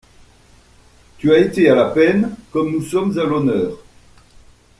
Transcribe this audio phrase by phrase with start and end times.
[1.19, 3.73] Tu as été à la peine, comme nous sommes à l'honneur.